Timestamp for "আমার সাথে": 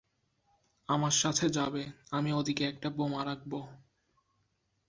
0.89-1.45